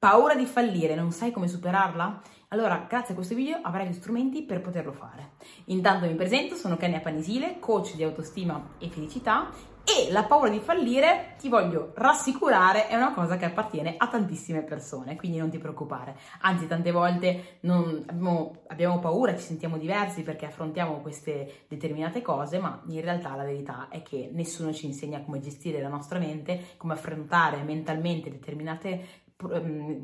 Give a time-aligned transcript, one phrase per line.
[0.00, 2.22] Paura di fallire, non sai come superarla?
[2.50, 5.30] Allora, grazie a questo video avrai gli strumenti per poterlo fare.
[5.64, 9.50] Intanto mi presento, sono Kenya Panisile, coach di autostima e felicità
[9.82, 14.62] e la paura di fallire, ti voglio rassicurare, è una cosa che appartiene a tantissime
[14.62, 16.16] persone, quindi non ti preoccupare.
[16.42, 22.60] Anzi, tante volte non, abbiamo, abbiamo, paura, ci sentiamo diversi perché affrontiamo queste determinate cose,
[22.60, 26.74] ma in realtà la verità è che nessuno ci insegna come gestire la nostra mente,
[26.76, 29.26] come affrontare mentalmente determinate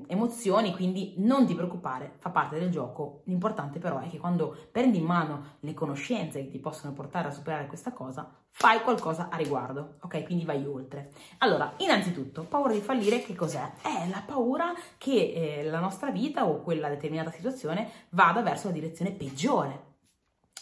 [0.06, 3.22] emozioni, quindi non ti preoccupare, fa parte del gioco.
[3.24, 7.32] L'importante però è che quando prendi in mano le conoscenze che ti possono portare a
[7.32, 10.22] superare questa cosa, fai qualcosa a riguardo, ok?
[10.22, 11.10] Quindi vai oltre.
[11.38, 13.72] Allora, innanzitutto, paura di fallire che cos'è?
[13.82, 18.74] È la paura che eh, la nostra vita o quella determinata situazione vada verso la
[18.74, 19.92] direzione peggiore.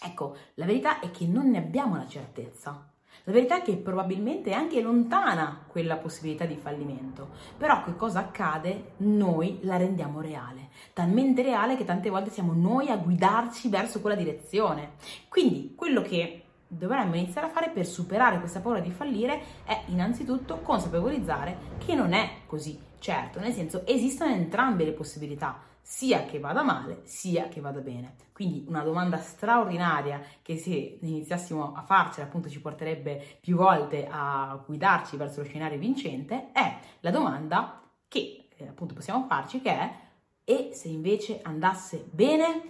[0.02, 2.91] Ecco, la verità è che non ne abbiamo la certezza.
[3.24, 8.18] La verità è che probabilmente è anche lontana quella possibilità di fallimento, però che cosa
[8.18, 8.94] accade?
[8.98, 14.16] Noi la rendiamo reale, talmente reale che tante volte siamo noi a guidarci verso quella
[14.16, 14.94] direzione.
[15.28, 20.58] Quindi quello che dovremmo iniziare a fare per superare questa paura di fallire è innanzitutto
[20.58, 22.90] consapevolizzare che non è così.
[23.02, 28.14] Certo, nel senso esistono entrambe le possibilità sia che vada male, sia che vada bene.
[28.32, 34.62] Quindi una domanda straordinaria che se iniziassimo a farcela appunto ci porterebbe più volte a
[34.64, 39.94] guidarci verso lo scenario vincente è la domanda che eh, appunto possiamo farci che è
[40.44, 42.62] e se invece andasse bene?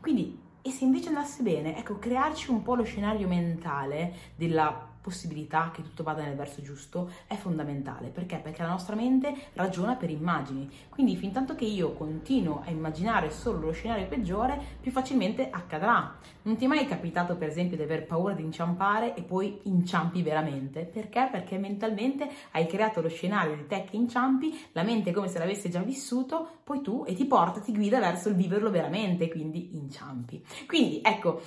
[0.00, 5.70] Quindi e se invece andasse bene, ecco, crearci un po' lo scenario mentale della possibilità
[5.72, 8.08] che tutto vada nel verso giusto è fondamentale.
[8.08, 8.36] Perché?
[8.36, 10.70] Perché la nostra mente ragiona per immagini.
[10.88, 16.16] Quindi fin tanto che io continuo a immaginare solo lo scenario peggiore, più facilmente accadrà.
[16.42, 20.22] Non ti è mai capitato, per esempio, di aver paura di inciampare e poi inciampi
[20.22, 20.84] veramente?
[20.84, 21.28] Perché?
[21.30, 25.38] Perché mentalmente hai creato lo scenario di te che inciampi, la mente è come se
[25.38, 29.74] l'avesse già vissuto, poi tu e ti porta, ti guida verso il viverlo veramente, quindi
[29.74, 30.44] inciampi.
[30.66, 31.40] Quindi ecco,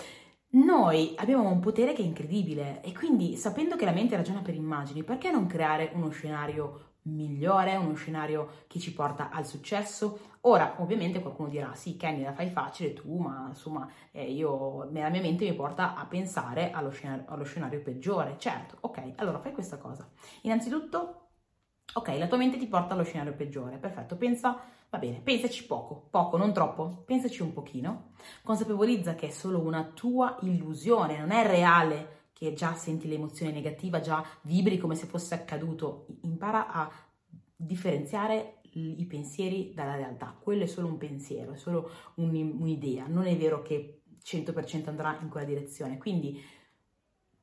[0.52, 4.56] noi abbiamo un potere che è incredibile e quindi sapendo che la mente ragiona per
[4.56, 10.29] immagini, perché non creare uno scenario migliore, uno scenario che ci porta al successo?
[10.41, 15.09] Ora, ovviamente qualcuno dirà, sì, Kenny, la fai facile tu, ma insomma, eh, io, la
[15.09, 18.35] mia mente mi porta a pensare allo scenario, allo scenario peggiore.
[18.38, 20.07] Certo, ok, allora fai questa cosa.
[20.41, 21.31] Innanzitutto,
[21.94, 26.07] ok, la tua mente ti porta allo scenario peggiore, perfetto, pensa Va bene, pensaci poco,
[26.09, 28.12] poco, non troppo, pensaci un pochino.
[28.44, 34.01] Consapevolizza che è solo una tua illusione, non è reale che già senti l'emozione negativa,
[34.01, 36.07] già vibri come se fosse accaduto.
[36.24, 36.91] Impara a
[37.56, 40.35] differenziare i pensieri dalla realtà.
[40.38, 43.07] Quello è solo un pensiero, è solo un'idea.
[43.07, 45.97] Non è vero che 100% andrà in quella direzione.
[45.97, 46.38] Quindi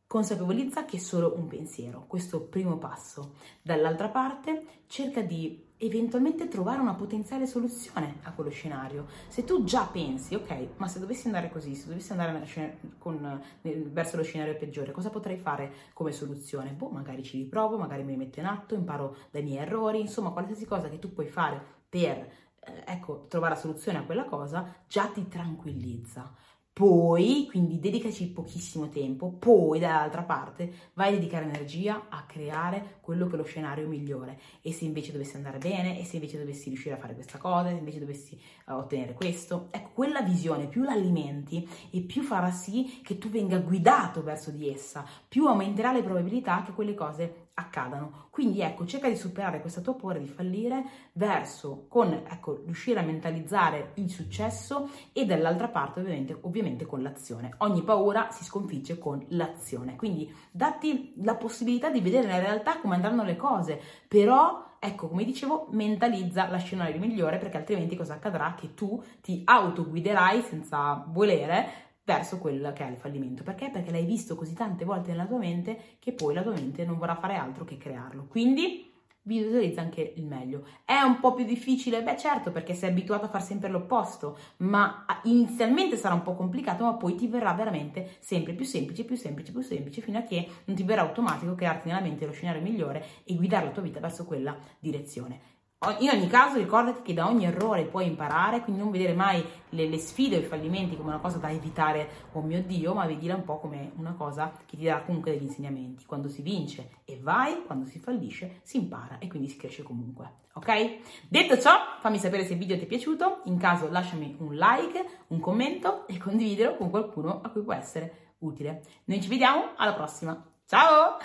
[0.09, 2.07] consapevolizza che è solo un pensiero.
[2.09, 3.35] Questo primo passo.
[3.63, 9.07] Dall'altra parte, cerca di eventualmente trovare una potenziale soluzione a quello scenario.
[9.29, 14.17] Se tu già pensi, ok, ma se dovessi andare così, se dovessi andare con, verso
[14.17, 16.73] lo scenario peggiore, cosa potrei fare come soluzione?
[16.73, 20.65] Boh, magari ci riprovo, magari mi metto in atto, imparo dai miei errori, insomma, qualsiasi
[20.65, 22.17] cosa che tu puoi fare per,
[22.61, 26.35] eh, ecco, trovare la soluzione a quella cosa, già ti tranquillizza.
[26.79, 33.27] Poi, quindi dedicaci pochissimo tempo, poi dall'altra parte vai a dedicare energia a creare quello
[33.27, 34.39] che è lo scenario migliore.
[34.63, 37.71] E se invece dovessi andare bene, e se invece dovessi riuscire a fare questa cosa,
[37.71, 43.01] se invece dovessi uh, ottenere questo, ecco, quella visione più l'alimenti e più farà sì
[43.03, 48.27] che tu venga guidato verso di essa, più aumenterà le probabilità che quelle cose accadano.
[48.31, 53.03] Quindi ecco, cerca di superare questa tua paura di fallire verso con ecco, riuscire a
[53.03, 57.55] mentalizzare il successo e dall'altra parte ovviamente, ovviamente con l'azione.
[57.59, 59.97] Ogni paura si sconfigge con l'azione.
[59.97, 65.25] Quindi datti la possibilità di vedere in realtà come andranno le cose, però ecco, come
[65.25, 68.55] dicevo, mentalizza la scenario migliore perché altrimenti cosa accadrà?
[68.57, 73.43] Che tu ti autoguiderai senza volere verso quello che è il fallimento.
[73.43, 73.69] Perché?
[73.69, 76.97] Perché l'hai visto così tante volte nella tua mente che poi la tua mente non
[76.97, 78.25] vorrà fare altro che crearlo.
[78.29, 78.91] Quindi
[79.25, 80.67] visualizza anche il meglio.
[80.87, 82.03] È un po' più difficile?
[82.03, 86.85] Beh certo, perché sei abituato a fare sempre l'opposto, ma inizialmente sarà un po' complicato,
[86.85, 90.49] ma poi ti verrà veramente sempre più semplice, più semplice, più semplice, fino a che
[90.65, 94.01] non ti verrà automatico crearti nella mente lo scenario migliore e guidare la tua vita
[94.01, 95.58] verso quella direzione.
[96.01, 99.87] In ogni caso ricordati che da ogni errore puoi imparare, quindi non vedere mai le,
[99.87, 103.37] le, sfide o i fallimenti come una cosa da evitare, oh mio Dio, ma vedila
[103.37, 106.05] un po' come una cosa che ti darà comunque degli insegnamenti.
[106.05, 110.47] Quando si vince e vai, quando si fallisce si impara e quindi si cresce comunque.
[110.55, 111.29] Ok?
[111.29, 115.23] Detto ciò, fammi sapere se il video ti è piaciuto, in caso lasciami un like,
[115.29, 118.83] un commento e condividilo con qualcuno a cui può essere utile.
[119.05, 120.45] Noi ci vediamo alla prossima.
[120.67, 121.19] Ciao!